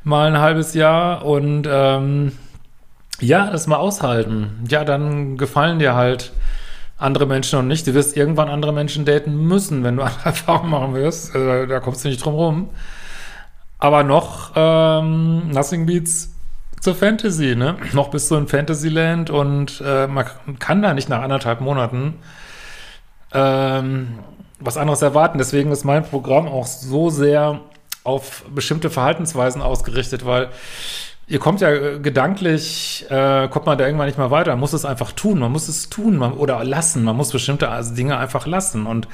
mal 0.03 0.27
ein 0.27 0.39
halbes 0.39 0.73
Jahr 0.73 1.25
und 1.25 1.67
ähm, 1.69 2.33
ja, 3.19 3.49
das 3.49 3.67
mal 3.67 3.77
aushalten. 3.77 4.65
Ja, 4.67 4.83
dann 4.83 5.37
gefallen 5.37 5.79
dir 5.79 5.95
halt 5.95 6.33
andere 6.97 7.25
Menschen 7.25 7.59
und 7.59 7.67
nicht. 7.67 7.87
Du 7.87 7.93
wirst 7.93 8.17
irgendwann 8.17 8.49
andere 8.49 8.73
Menschen 8.73 9.05
daten 9.05 9.35
müssen, 9.47 9.83
wenn 9.83 9.95
du 9.95 10.01
andere 10.03 10.25
Erfahrungen 10.25 10.69
machen 10.69 10.93
wirst. 10.93 11.35
Also, 11.35 11.65
da 11.67 11.79
kommst 11.79 12.03
du 12.03 12.09
nicht 12.09 12.23
drum 12.23 12.35
rum. 12.35 12.69
Aber 13.79 14.03
noch 14.03 14.51
ähm, 14.55 15.49
Nothing 15.49 15.85
Beats 15.85 16.35
zur 16.81 16.93
Fantasy, 16.93 17.55
ne? 17.55 17.77
Noch 17.93 18.09
bist 18.09 18.29
du 18.29 18.35
in 18.35 18.47
Fantasyland 18.47 19.29
und 19.29 19.81
äh, 19.85 20.07
man 20.07 20.25
kann 20.59 20.81
da 20.81 20.93
nicht 20.93 21.09
nach 21.09 21.21
anderthalb 21.21 21.61
Monaten 21.61 22.15
ähm, 23.33 24.19
was 24.59 24.77
anderes 24.77 25.01
erwarten. 25.01 25.37
Deswegen 25.37 25.71
ist 25.71 25.83
mein 25.83 26.03
Programm 26.03 26.47
auch 26.47 26.65
so 26.65 27.09
sehr 27.09 27.61
auf 28.03 28.43
bestimmte 28.53 28.89
Verhaltensweisen 28.89 29.61
ausgerichtet, 29.61 30.25
weil 30.25 30.49
ihr 31.27 31.39
kommt 31.39 31.61
ja 31.61 31.71
äh, 31.71 31.99
gedanklich, 31.99 33.05
äh, 33.09 33.47
kommt 33.47 33.65
man 33.65 33.77
da 33.77 33.85
irgendwann 33.85 34.07
nicht 34.07 34.17
mehr 34.17 34.31
weiter. 34.31 34.51
Man 34.51 34.59
muss 34.59 34.73
es 34.73 34.85
einfach 34.85 35.11
tun, 35.11 35.39
man 35.39 35.51
muss 35.51 35.67
es 35.67 35.89
tun 35.89 36.17
man, 36.17 36.33
oder 36.33 36.63
lassen. 36.63 37.03
Man 37.03 37.15
muss 37.15 37.31
bestimmte 37.31 37.69
also 37.69 37.95
Dinge 37.95 38.17
einfach 38.17 38.47
lassen. 38.47 38.85
Und, 38.85 39.07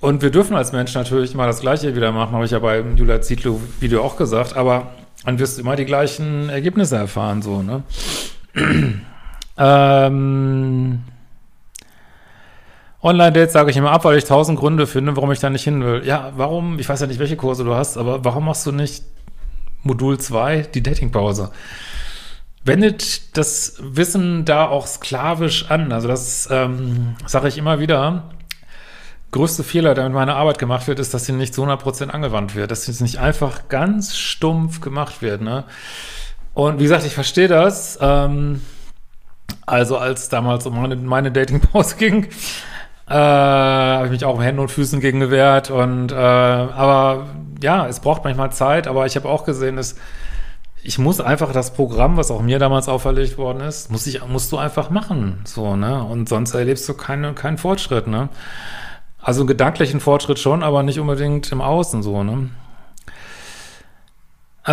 und 0.00 0.22
wir 0.22 0.30
dürfen 0.30 0.56
als 0.56 0.72
Mensch 0.72 0.94
natürlich 0.94 1.34
immer 1.34 1.46
das 1.46 1.60
Gleiche 1.60 1.94
wieder 1.94 2.12
machen, 2.12 2.32
habe 2.32 2.44
ich 2.44 2.50
ja 2.50 2.58
bei 2.58 2.82
Julia 2.96 3.20
Zietlow-Video 3.20 4.02
auch 4.02 4.16
gesagt, 4.16 4.56
aber 4.56 4.88
dann 5.24 5.38
wirst 5.38 5.56
du 5.56 5.62
immer 5.62 5.76
die 5.76 5.84
gleichen 5.84 6.48
Ergebnisse 6.48 6.96
erfahren, 6.96 7.42
so, 7.42 7.62
ne? 7.62 7.84
ähm, 9.56 11.00
Online-Dates 13.02 13.52
sage 13.52 13.70
ich 13.70 13.76
immer 13.76 13.90
ab, 13.90 14.04
weil 14.04 14.16
ich 14.16 14.24
tausend 14.24 14.58
Gründe 14.58 14.86
finde, 14.86 15.16
warum 15.16 15.32
ich 15.32 15.40
da 15.40 15.50
nicht 15.50 15.64
hin 15.64 15.84
will. 15.84 16.02
Ja, 16.04 16.32
warum? 16.36 16.78
Ich 16.78 16.88
weiß 16.88 17.00
ja 17.00 17.06
nicht, 17.08 17.18
welche 17.18 17.36
Kurse 17.36 17.64
du 17.64 17.74
hast, 17.74 17.96
aber 17.96 18.24
warum 18.24 18.44
machst 18.44 18.64
du 18.64 18.72
nicht 18.72 19.04
Modul 19.82 20.18
2, 20.18 20.68
die 20.74 20.82
Datingpause? 20.82 21.50
Wendet 22.64 23.36
das 23.36 23.76
Wissen 23.80 24.44
da 24.44 24.68
auch 24.68 24.86
sklavisch 24.86 25.68
an. 25.68 25.90
Also 25.90 26.06
das 26.06 26.48
ähm, 26.52 27.16
sage 27.26 27.48
ich 27.48 27.58
immer 27.58 27.80
wieder. 27.80 28.30
Größte 29.32 29.64
Fehler, 29.64 29.94
der 29.94 30.04
mit 30.04 30.12
meiner 30.12 30.36
Arbeit 30.36 30.60
gemacht 30.60 30.86
wird, 30.86 31.00
ist, 31.00 31.12
dass 31.12 31.24
sie 31.24 31.32
nicht 31.32 31.54
zu 31.54 31.64
100% 31.64 32.10
angewandt 32.10 32.54
wird. 32.54 32.70
Dass 32.70 32.84
sie 32.84 33.02
nicht 33.02 33.18
einfach 33.18 33.68
ganz 33.68 34.16
stumpf 34.16 34.80
gemacht 34.80 35.22
wird. 35.22 35.40
Ne? 35.40 35.64
Und 36.54 36.78
wie 36.78 36.84
gesagt, 36.84 37.04
ich 37.04 37.14
verstehe 37.14 37.48
das. 37.48 37.98
Ähm, 38.00 38.60
also 39.66 39.98
als 39.98 40.28
damals 40.28 40.64
um 40.66 40.80
meine, 40.80 40.94
meine 40.94 41.32
Datingpause 41.32 41.96
ging, 41.98 42.28
äh, 43.08 43.14
habe 43.14 44.06
ich 44.06 44.12
mich 44.12 44.24
auch 44.24 44.34
um 44.34 44.40
Händen 44.40 44.60
und 44.60 44.70
Füßen 44.70 45.00
gegen 45.00 45.20
gewehrt. 45.20 45.70
Und 45.70 46.12
äh, 46.12 46.14
aber 46.14 47.26
ja, 47.62 47.86
es 47.86 48.00
braucht 48.00 48.24
manchmal 48.24 48.52
Zeit, 48.52 48.86
aber 48.86 49.06
ich 49.06 49.16
habe 49.16 49.28
auch 49.28 49.44
gesehen, 49.44 49.76
dass 49.76 49.96
ich 50.84 50.98
muss 50.98 51.20
einfach 51.20 51.52
das 51.52 51.74
Programm, 51.74 52.16
was 52.16 52.30
auch 52.30 52.42
mir 52.42 52.58
damals 52.58 52.88
auferlegt 52.88 53.38
worden 53.38 53.60
ist, 53.60 53.90
muss 53.90 54.06
ich, 54.06 54.26
musst 54.26 54.50
du 54.50 54.58
einfach 54.58 54.90
machen. 54.90 55.40
So, 55.44 55.76
ne? 55.76 56.02
Und 56.02 56.28
sonst 56.28 56.54
erlebst 56.54 56.88
du 56.88 56.94
keine, 56.94 57.34
keinen 57.34 57.58
Fortschritt, 57.58 58.08
ne? 58.08 58.28
Also 59.20 59.46
gedanklichen 59.46 60.00
Fortschritt 60.00 60.40
schon, 60.40 60.64
aber 60.64 60.82
nicht 60.82 60.98
unbedingt 60.98 61.52
im 61.52 61.60
Außen 61.60 62.02
so, 62.02 62.24
ne? 62.24 62.50
Äh, 64.66 64.72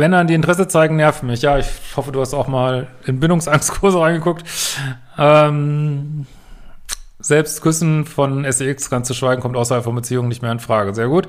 Männer, 0.00 0.24
die 0.24 0.34
Interesse 0.34 0.66
zeigen, 0.66 0.96
nerven 0.96 1.28
mich. 1.28 1.42
Ja, 1.42 1.58
ich 1.58 1.66
hoffe, 1.94 2.10
du 2.10 2.20
hast 2.20 2.34
auch 2.34 2.48
mal 2.48 2.88
in 3.04 3.20
Bindungsangstkurse 3.20 4.00
reingeguckt. 4.00 4.44
Ähm, 5.18 6.26
selbst 7.20 7.60
Küssen 7.60 8.06
von 8.06 8.50
SEX, 8.50 8.88
ganz 8.88 9.06
zu 9.06 9.14
schweigen, 9.14 9.42
kommt 9.42 9.56
außerhalb 9.56 9.84
von 9.84 9.94
Beziehungen 9.94 10.28
nicht 10.28 10.40
mehr 10.40 10.52
in 10.52 10.58
Frage. 10.58 10.94
Sehr 10.94 11.08
gut. 11.08 11.28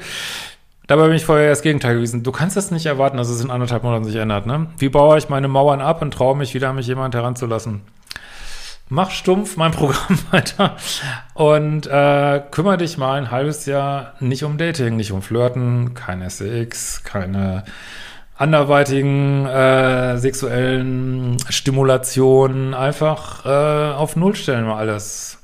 Dabei 0.87 1.07
bin 1.07 1.17
ich 1.17 1.25
vorher 1.25 1.49
das 1.49 1.61
Gegenteil 1.61 1.95
gewesen. 1.95 2.23
Du 2.23 2.31
kannst 2.31 2.55
das 2.55 2.71
nicht 2.71 2.85
erwarten, 2.85 3.17
dass 3.17 3.29
es 3.29 3.43
in 3.43 3.51
anderthalb 3.51 3.83
Monaten 3.83 4.05
sich 4.05 4.15
ändert, 4.15 4.45
ne? 4.45 4.67
Wie 4.77 4.89
baue 4.89 5.17
ich 5.17 5.27
meine 5.27 5.49
Mauern 5.49 5.81
ab 5.81 6.01
und 6.01 6.13
traue 6.13 6.37
mich 6.37 6.53
wieder, 6.53 6.71
mich 6.71 6.87
jemand 6.87 7.13
heranzulassen? 7.13 7.81
Mach 8.87 9.11
stumpf 9.11 9.57
mein 9.57 9.71
Programm 9.73 10.17
weiter 10.31 10.77
und 11.33 11.87
äh, 11.87 12.41
kümmere 12.51 12.77
dich 12.77 12.97
mal 12.97 13.17
ein 13.17 13.31
halbes 13.31 13.65
Jahr 13.65 14.13
nicht 14.21 14.43
um 14.43 14.57
Dating, 14.57 14.95
nicht 14.95 15.11
um 15.11 15.21
Flirten, 15.21 15.93
kein 15.93 16.27
SEX, 16.29 17.03
keine 17.03 17.63
anderweitigen 18.41 19.45
äh, 19.45 20.17
sexuellen 20.17 21.37
Stimulationen 21.49 22.73
einfach 22.73 23.45
äh, 23.45 23.93
auf 23.93 24.15
Null 24.15 24.35
stellen 24.35 24.65
wir 24.65 24.75
alles. 24.75 25.37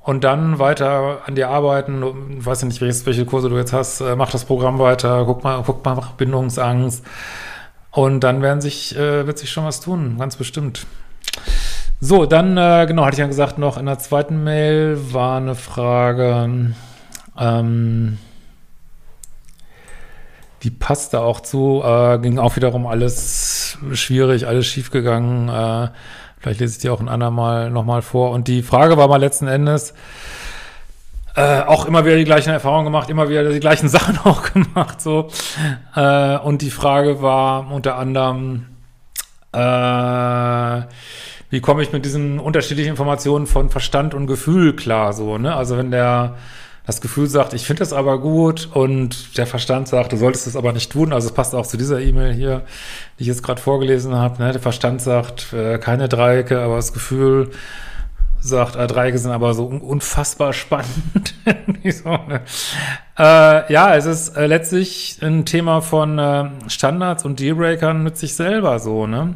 Und 0.00 0.24
dann 0.24 0.58
weiter 0.58 1.20
an 1.24 1.36
dir 1.36 1.48
arbeiten, 1.48 2.02
ich 2.38 2.44
weiß 2.44 2.62
ja 2.62 2.68
nicht, 2.68 2.80
welche 2.80 3.24
Kurse 3.24 3.48
du 3.48 3.56
jetzt 3.56 3.72
hast, 3.72 4.00
äh, 4.00 4.16
mach 4.16 4.30
das 4.30 4.44
Programm 4.44 4.78
weiter, 4.80 5.24
guck 5.24 5.44
mal, 5.44 5.62
guck 5.64 5.84
mal 5.84 5.94
nach 5.94 6.12
Bindungsangst. 6.12 7.04
Und 7.92 8.20
dann 8.20 8.42
werden 8.42 8.60
sich, 8.60 8.96
äh, 8.96 9.26
wird 9.26 9.38
sich 9.38 9.50
schon 9.50 9.64
was 9.64 9.80
tun, 9.80 10.16
ganz 10.18 10.36
bestimmt. 10.36 10.86
So, 12.00 12.26
dann, 12.26 12.56
äh, 12.56 12.86
genau, 12.86 13.04
hatte 13.04 13.14
ich 13.14 13.20
ja 13.20 13.26
gesagt, 13.26 13.58
noch 13.58 13.78
in 13.78 13.86
der 13.86 13.98
zweiten 13.98 14.42
Mail 14.42 14.98
war 15.12 15.38
eine 15.38 15.54
Frage, 15.54 16.74
ähm, 17.38 18.18
die 20.66 20.72
passte 20.72 21.20
auch 21.20 21.38
zu, 21.38 21.80
äh, 21.84 22.18
ging 22.18 22.40
auch 22.40 22.56
wiederum 22.56 22.88
alles 22.88 23.78
schwierig, 23.92 24.48
alles 24.48 24.66
schiefgegangen. 24.66 25.48
Äh, 25.48 25.90
vielleicht 26.40 26.58
lese 26.58 26.72
ich 26.72 26.78
die 26.78 26.90
auch 26.90 26.98
ein 26.98 27.08
andermal 27.08 27.70
nochmal 27.70 28.02
vor. 28.02 28.32
Und 28.32 28.48
die 28.48 28.64
Frage 28.64 28.96
war 28.96 29.06
mal 29.06 29.18
letzten 29.18 29.46
Endes, 29.46 29.94
äh, 31.36 31.60
auch 31.60 31.86
immer 31.86 32.04
wieder 32.04 32.16
die 32.16 32.24
gleichen 32.24 32.50
Erfahrungen 32.50 32.86
gemacht, 32.86 33.08
immer 33.10 33.28
wieder 33.28 33.48
die 33.48 33.60
gleichen 33.60 33.88
Sachen 33.96 34.18
auch 34.24 34.42
gemacht, 34.52 35.00
so. 35.00 35.28
Äh, 35.94 36.38
und 36.38 36.62
die 36.62 36.72
Frage 36.72 37.22
war 37.22 37.70
unter 37.70 37.94
anderem, 37.94 38.66
äh, 39.52 40.82
wie 41.48 41.60
komme 41.60 41.84
ich 41.84 41.92
mit 41.92 42.04
diesen 42.04 42.40
unterschiedlichen 42.40 42.90
Informationen 42.90 43.46
von 43.46 43.70
Verstand 43.70 44.14
und 44.14 44.26
Gefühl 44.26 44.74
klar, 44.74 45.12
so, 45.12 45.38
ne? 45.38 45.54
Also 45.54 45.78
wenn 45.78 45.92
der 45.92 46.34
das 46.86 47.00
Gefühl 47.00 47.26
sagt, 47.26 47.52
ich 47.52 47.66
finde 47.66 47.80
das 47.80 47.92
aber 47.92 48.20
gut 48.20 48.68
und 48.72 49.36
der 49.36 49.46
Verstand 49.46 49.88
sagt, 49.88 50.12
du 50.12 50.16
solltest 50.16 50.46
es 50.46 50.54
aber 50.54 50.72
nicht 50.72 50.92
tun. 50.92 51.12
Also 51.12 51.28
es 51.28 51.34
passt 51.34 51.54
auch 51.54 51.66
zu 51.66 51.76
dieser 51.76 52.00
E-Mail 52.00 52.32
hier, 52.32 52.62
die 53.18 53.22
ich 53.22 53.28
jetzt 53.28 53.42
gerade 53.42 53.60
vorgelesen 53.60 54.14
habe. 54.14 54.40
Ne? 54.40 54.52
Der 54.52 54.62
Verstand 54.62 55.02
sagt, 55.02 55.52
äh, 55.52 55.78
keine 55.78 56.08
Dreiecke, 56.08 56.60
aber 56.60 56.76
das 56.76 56.92
Gefühl 56.92 57.50
sagt, 58.38 58.76
äh, 58.76 58.86
Dreiecke 58.86 59.18
sind 59.18 59.32
aber 59.32 59.52
so 59.54 59.66
unfassbar 59.66 60.52
spannend. 60.52 61.34
so, 61.92 62.10
ne? 62.10 62.42
äh, 63.18 63.72
ja, 63.72 63.96
es 63.96 64.06
ist 64.06 64.36
äh, 64.36 64.46
letztlich 64.46 65.18
ein 65.22 65.44
Thema 65.44 65.80
von 65.80 66.20
äh, 66.20 66.50
Standards 66.68 67.24
und 67.24 67.40
Dealbreakern 67.40 68.00
mit 68.04 68.16
sich 68.16 68.36
selber 68.36 68.78
so, 68.78 69.08
ne? 69.08 69.34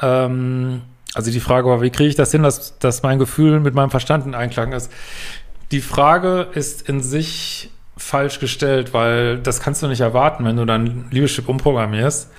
Ähm, 0.00 0.82
also 1.14 1.32
die 1.32 1.40
Frage 1.40 1.68
war, 1.68 1.82
wie 1.82 1.90
kriege 1.90 2.10
ich 2.10 2.14
das 2.14 2.30
hin, 2.30 2.44
dass, 2.44 2.78
dass 2.78 3.02
mein 3.02 3.18
Gefühl 3.18 3.58
mit 3.58 3.74
meinem 3.74 3.90
Verstand 3.90 4.24
in 4.24 4.36
Einklang 4.36 4.72
ist? 4.72 4.92
Die 5.70 5.80
Frage 5.80 6.48
ist 6.54 6.88
in 6.88 7.02
sich 7.02 7.70
falsch 7.96 8.38
gestellt, 8.38 8.94
weil 8.94 9.38
das 9.38 9.60
kannst 9.60 9.82
du 9.82 9.88
nicht 9.88 10.00
erwarten, 10.00 10.44
wenn 10.44 10.56
du 10.56 10.64
dein 10.64 11.06
Liebeschip 11.10 11.48
umprogrammierst, 11.48 12.30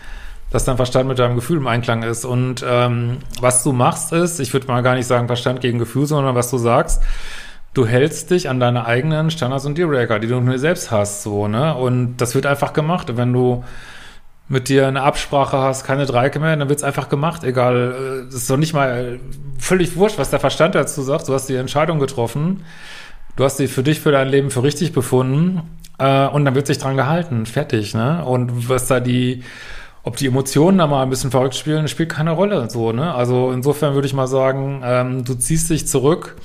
dass 0.52 0.66
dein 0.66 0.78
Verstand 0.78 1.08
mit 1.08 1.20
deinem 1.20 1.36
Gefühl 1.36 1.58
im 1.58 1.68
Einklang 1.68 2.02
ist. 2.02 2.26
Und 2.26 2.66
ähm, 2.68 3.20
was 3.40 3.64
du 3.64 3.72
machst 3.72 4.14
ist, 4.14 4.40
ich 4.40 4.52
würde 4.54 4.68
mal 4.68 4.82
gar 4.82 4.96
nicht 4.96 5.06
sagen 5.06 5.28
Verstand 5.28 5.62
gegen 5.62 5.78
Gefühl, 5.78 6.08
sondern 6.08 6.34
was 6.34 6.50
du 6.50 6.58
sagst, 6.58 7.04
du 7.74 7.86
hältst 7.86 8.32
dich 8.32 8.50
an 8.50 8.60
deine 8.60 8.86
eigenen 8.86 9.30
Standards 9.30 9.66
und 9.66 9.78
Dealbreaker, 9.78 10.20
die 10.20 10.28
du 10.28 10.40
nur 10.40 10.58
selbst 10.58 10.90
hast, 10.90 11.22
so, 11.22 11.48
ne? 11.48 11.76
Und 11.76 12.18
das 12.18 12.34
wird 12.34 12.48
einfach 12.48 12.74
gemacht. 12.74 13.16
wenn 13.16 13.32
du 13.32 13.64
mit 14.48 14.68
dir 14.70 14.88
eine 14.88 15.04
Absprache 15.04 15.58
hast, 15.58 15.84
keine 15.84 16.08
Dreiecke 16.08 16.40
mehr, 16.40 16.56
dann 16.56 16.70
wird's 16.70 16.82
einfach 16.82 17.08
gemacht, 17.08 17.44
egal, 17.44 18.26
es 18.28 18.34
ist 18.34 18.50
doch 18.50 18.58
nicht 18.58 18.74
mal 18.74 19.20
völlig 19.60 19.96
wurscht, 19.96 20.18
was 20.18 20.32
der 20.32 20.40
Verstand 20.40 20.74
dazu 20.74 21.04
sagt, 21.04 21.28
du 21.28 21.34
hast 21.36 21.48
die 21.48 21.56
Entscheidung 21.56 22.00
getroffen, 22.00 22.64
du 23.40 23.46
hast 23.46 23.56
sie 23.56 23.68
für 23.68 23.84
dich, 23.84 24.02
für 24.02 24.12
dein 24.12 24.28
Leben 24.28 24.52
für 24.52 24.64
richtig 24.64 24.92
befunden 24.92 25.62
äh, 25.98 26.28
und 26.28 26.44
dann 26.44 26.56
wird 26.56 26.68
sich 26.68 26.78
dran 26.78 26.98
gehalten, 26.98 27.46
fertig, 27.46 27.94
ne? 27.94 28.26
Und 28.26 28.68
was 28.68 28.88
da 28.88 29.00
die, 29.00 29.44
ob 30.04 30.18
die 30.18 30.28
Emotionen 30.28 30.78
da 30.78 30.88
mal 30.88 31.04
ein 31.04 31.10
bisschen 31.10 31.32
verrückt 31.32 31.56
spielen, 31.56 31.88
spielt 31.88 32.10
keine 32.10 32.32
Rolle, 32.32 32.70
so, 32.70 32.92
ne? 32.92 33.16
Also 33.16 33.52
insofern 33.52 33.94
würde 33.94 34.08
ich 34.08 34.14
mal 34.14 34.28
sagen, 34.28 34.82
ähm, 34.84 35.24
du 35.24 35.36
ziehst 35.36 35.70
dich 35.70 35.88
zurück 35.88 36.36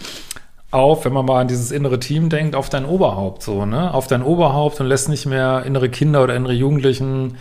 auf, 0.70 1.04
wenn 1.04 1.12
man 1.12 1.26
mal 1.26 1.40
an 1.40 1.48
dieses 1.48 1.72
innere 1.72 1.98
Team 1.98 2.28
denkt, 2.28 2.54
auf 2.54 2.68
dein 2.68 2.84
Oberhaupt, 2.84 3.42
so, 3.42 3.66
ne? 3.66 3.92
Auf 3.92 4.06
dein 4.06 4.22
Oberhaupt 4.22 4.80
und 4.80 4.86
lässt 4.86 5.08
nicht 5.08 5.26
mehr 5.26 5.64
innere 5.66 5.88
Kinder 5.88 6.22
oder 6.22 6.36
innere 6.36 6.52
Jugendlichen 6.52 7.38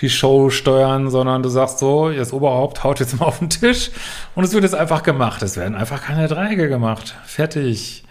die 0.00 0.10
Show 0.10 0.50
steuern, 0.50 1.08
sondern 1.08 1.44
du 1.44 1.48
sagst 1.48 1.78
so, 1.78 2.10
das 2.10 2.32
Oberhaupt 2.32 2.82
haut 2.82 2.98
jetzt 2.98 3.20
mal 3.20 3.26
auf 3.26 3.38
den 3.38 3.50
Tisch 3.50 3.92
und 4.34 4.42
es 4.42 4.52
wird 4.52 4.64
jetzt 4.64 4.74
einfach 4.74 5.04
gemacht. 5.04 5.40
Es 5.42 5.56
werden 5.56 5.76
einfach 5.76 6.02
keine 6.02 6.26
Dreiecke 6.26 6.68
gemacht. 6.68 7.14
Fertig. 7.24 8.02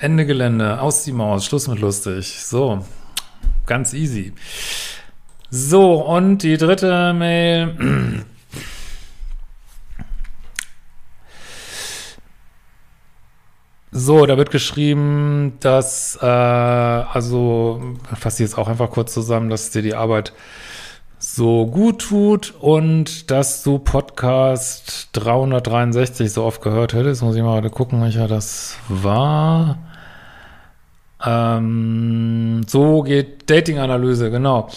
Ende 0.00 0.26
Gelände, 0.26 0.80
aus 0.80 1.02
die 1.02 1.12
Maus, 1.12 1.44
Schluss 1.44 1.66
mit 1.66 1.80
lustig. 1.80 2.40
So, 2.40 2.84
ganz 3.66 3.92
easy. 3.92 4.32
So, 5.50 5.94
und 6.06 6.44
die 6.44 6.56
dritte 6.56 7.12
Mail. 7.12 8.24
So, 13.90 14.26
da 14.26 14.36
wird 14.36 14.52
geschrieben, 14.52 15.54
dass, 15.58 16.16
äh, 16.22 16.26
also, 16.26 17.96
fasse 18.14 18.44
ich 18.44 18.50
jetzt 18.50 18.58
auch 18.58 18.68
einfach 18.68 18.90
kurz 18.90 19.12
zusammen, 19.12 19.50
dass 19.50 19.70
dir 19.70 19.82
die 19.82 19.94
Arbeit 19.94 20.32
so 21.18 21.66
gut 21.66 22.02
tut 22.02 22.54
und 22.60 23.32
dass 23.32 23.64
du 23.64 23.80
Podcast 23.80 25.08
363 25.14 26.32
so 26.32 26.44
oft 26.44 26.62
gehört 26.62 26.92
hättest. 26.92 27.22
Muss 27.22 27.34
ich 27.34 27.42
mal 27.42 27.68
gucken, 27.70 28.00
welcher 28.00 28.28
das 28.28 28.76
war. 28.88 29.78
Ähm, 31.24 32.62
so 32.66 33.02
geht 33.02 33.50
Dating-Analyse, 33.50 34.30
genau. 34.30 34.68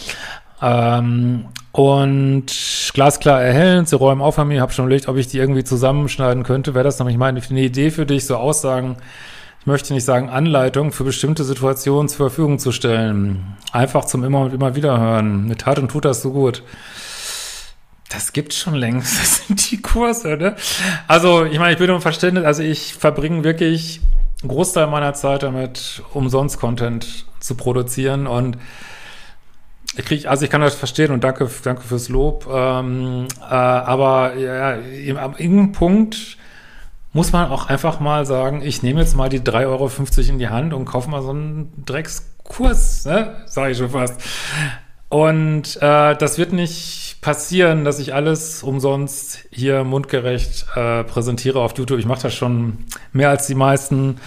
Ähm, 0.62 1.46
und 1.72 2.46
glasklar 2.94 3.42
erhellend, 3.42 3.88
sie 3.88 3.96
räumen 3.96 4.22
auf 4.22 4.38
an 4.38 4.50
mir, 4.50 4.62
habe 4.62 4.74
schon 4.74 4.86
überlegt, 4.86 5.08
ob 5.08 5.18
ich 5.18 5.28
die 5.28 5.38
irgendwie 5.38 5.64
zusammenschneiden 5.64 6.44
könnte. 6.44 6.74
Wäre 6.74 6.84
das 6.84 7.00
nämlich 7.00 7.18
meine 7.18 7.42
eine 7.42 7.62
Idee 7.62 7.92
für 7.92 8.06
dich, 8.06 8.26
so 8.26 8.36
Aussagen, 8.36 8.98
ich 9.62 9.68
möchte 9.68 9.94
nicht 9.94 10.06
sagen 10.06 10.30
Anleitung, 10.30 10.92
für 10.92 11.04
bestimmte 11.04 11.44
Situationen 11.44 12.10
zur 12.10 12.30
Verfügung 12.30 12.58
zu 12.58 12.72
stellen. 12.72 13.58
Einfach 13.72 14.06
zum 14.06 14.24
immer 14.24 14.42
und 14.42 14.54
immer 14.54 14.76
wieder 14.76 15.00
hören. 15.00 15.48
Mit 15.48 15.62
Tat 15.62 15.78
und 15.78 15.90
tut 15.90 16.04
das 16.04 16.24
so 16.24 16.32
gut. 16.32 16.64
Das 18.10 18.34
gibt's 18.34 18.58
schon 18.58 18.74
längst. 18.74 19.18
Das 19.20 19.48
sind 19.48 19.72
die 19.72 19.80
Kurse, 19.82 20.36
ne? 20.36 20.56
Also, 21.08 21.46
ich 21.46 21.60
meine, 21.60 21.74
ich 21.74 21.78
bin 21.78 21.92
um 21.92 22.02
Verständnis, 22.02 22.44
also 22.44 22.64
ich 22.64 22.96
verbringe 22.96 23.44
wirklich 23.44 24.02
Großteil 24.48 24.88
meiner 24.88 25.14
Zeit 25.14 25.44
damit, 25.44 26.04
umsonst 26.14 26.60
Content 26.60 27.26
zu 27.40 27.56
produzieren 27.56 28.28
und 28.28 28.58
ich 29.98 30.06
krieg, 30.06 30.26
also 30.28 30.46
ich 30.46 30.52
kann 30.52 30.62
das 30.62 30.76
verstehen 30.76 31.12
und 31.12 31.24
danke, 31.24 31.50
danke 31.64 31.82
fürs 31.82 32.08
Lob. 32.08 32.48
Ähm, 32.50 33.28
äh, 33.42 33.54
aber 33.54 34.36
ja, 34.36 34.74
am 34.74 35.36
irgendeinem 35.36 35.72
Punkt 35.74 36.38
muss 37.14 37.34
man 37.34 37.50
auch 37.50 37.68
einfach 37.68 38.00
mal 38.00 38.26
sagen, 38.26 38.62
ich 38.64 38.84
nehme 38.84 39.02
jetzt 39.02 39.18
mal 39.18 39.28
die 39.28 39.42
3,50 39.42 39.68
Euro 39.68 40.30
in 40.30 40.40
die 40.40 40.48
Hand 40.48 40.74
und 40.74 40.86
kaufe 40.86 41.10
mal 41.10 41.22
so 41.22 41.32
einen 41.32 41.84
Dreckskurs, 41.86 43.06
ne? 43.06 43.36
Sag 43.48 43.72
ich 43.72 43.78
schon 43.78 43.90
fast. 43.90 44.22
Und 45.10 45.76
äh, 45.82 46.16
das 46.16 46.38
wird 46.38 46.54
nicht 46.54 47.11
passieren, 47.22 47.86
dass 47.86 48.00
ich 48.00 48.14
alles 48.14 48.64
umsonst 48.64 49.46
hier 49.52 49.84
mundgerecht 49.84 50.66
äh, 50.76 51.04
präsentiere 51.04 51.60
auf 51.60 51.78
YouTube. 51.78 52.00
Ich 52.00 52.06
mache 52.06 52.24
das 52.24 52.34
schon 52.34 52.80
mehr 53.14 53.30
als 53.30 53.48
die 53.48 53.56
meisten. 53.56 54.18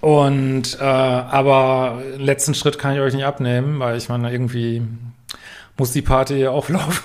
Und 0.00 0.78
äh, 0.80 0.84
aber 0.84 2.00
letzten 2.16 2.54
Schritt 2.54 2.78
kann 2.78 2.94
ich 2.94 3.00
euch 3.00 3.12
nicht 3.12 3.26
abnehmen, 3.26 3.78
weil 3.80 3.98
ich 3.98 4.08
meine, 4.08 4.32
irgendwie 4.32 4.82
muss 5.76 5.92
die 5.92 6.02
Party 6.02 6.46
auch 6.46 6.68
laufen. 6.70 7.04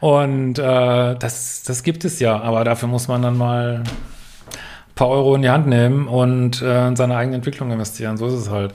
Und 0.00 0.58
äh, 0.58 1.16
das, 1.16 1.62
das 1.62 1.82
gibt 1.82 2.04
es 2.04 2.20
ja, 2.20 2.38
aber 2.38 2.64
dafür 2.64 2.88
muss 2.88 3.08
man 3.08 3.22
dann 3.22 3.38
mal 3.38 3.82
ein 3.84 4.94
paar 4.94 5.08
Euro 5.08 5.34
in 5.36 5.42
die 5.42 5.50
Hand 5.50 5.66
nehmen 5.66 6.06
und 6.06 6.60
äh, 6.60 6.88
in 6.88 6.96
seine 6.96 7.16
eigene 7.16 7.36
Entwicklung 7.36 7.70
investieren. 7.70 8.18
So 8.18 8.26
ist 8.26 8.34
es 8.34 8.50
halt. 8.50 8.74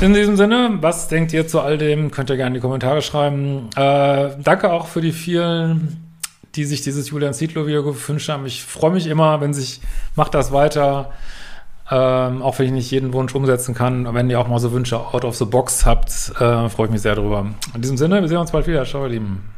In 0.00 0.14
diesem 0.14 0.36
Sinne, 0.36 0.78
was 0.80 1.08
denkt 1.08 1.32
ihr 1.32 1.48
zu 1.48 1.60
all 1.60 1.76
dem? 1.76 2.12
Könnt 2.12 2.30
ihr 2.30 2.36
gerne 2.36 2.48
in 2.48 2.54
die 2.54 2.60
Kommentare 2.60 3.02
schreiben. 3.02 3.68
Äh, 3.74 4.30
danke 4.40 4.72
auch 4.72 4.86
für 4.86 5.00
die 5.00 5.10
vielen, 5.10 6.16
die 6.54 6.64
sich 6.64 6.82
dieses 6.82 7.10
Julian 7.10 7.34
Zietlow-Video 7.34 7.82
gewünscht 7.82 8.28
haben. 8.28 8.46
Ich 8.46 8.62
freue 8.62 8.92
mich 8.92 9.08
immer, 9.08 9.40
wenn 9.40 9.52
sich, 9.52 9.80
macht 10.14 10.34
das 10.34 10.52
weiter. 10.52 11.10
Ähm, 11.90 12.42
auch 12.42 12.58
wenn 12.58 12.66
ich 12.66 12.72
nicht 12.72 12.90
jeden 12.92 13.12
Wunsch 13.12 13.34
umsetzen 13.34 13.74
kann. 13.74 14.14
Wenn 14.14 14.30
ihr 14.30 14.38
auch 14.38 14.46
mal 14.46 14.60
so 14.60 14.70
Wünsche 14.70 14.98
out 14.98 15.24
of 15.24 15.34
the 15.34 15.46
box 15.46 15.84
habt, 15.84 16.32
äh, 16.38 16.68
freue 16.68 16.86
ich 16.86 16.92
mich 16.92 17.02
sehr 17.02 17.16
drüber. 17.16 17.46
In 17.74 17.82
diesem 17.82 17.96
Sinne, 17.96 18.20
wir 18.20 18.28
sehen 18.28 18.38
uns 18.38 18.52
bald 18.52 18.68
wieder. 18.68 18.84
Ciao, 18.84 19.02
ihr 19.02 19.10
Lieben. 19.10 19.57